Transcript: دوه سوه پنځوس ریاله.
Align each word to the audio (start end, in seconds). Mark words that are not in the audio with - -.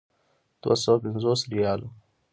دوه 0.61 0.75
سوه 0.83 0.97
پنځوس 1.03 1.41
ریاله. 1.51 1.87